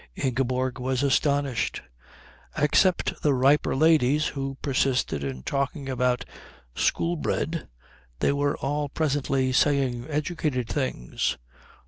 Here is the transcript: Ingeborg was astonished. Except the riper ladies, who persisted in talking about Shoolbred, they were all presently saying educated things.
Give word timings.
Ingeborg 0.15 0.79
was 0.79 1.03
astonished. 1.03 1.83
Except 2.57 3.21
the 3.21 3.35
riper 3.35 3.75
ladies, 3.75 4.25
who 4.29 4.57
persisted 4.63 5.23
in 5.23 5.43
talking 5.43 5.87
about 5.89 6.25
Shoolbred, 6.75 7.67
they 8.17 8.31
were 8.31 8.57
all 8.57 8.89
presently 8.89 9.51
saying 9.51 10.07
educated 10.09 10.67
things. 10.67 11.37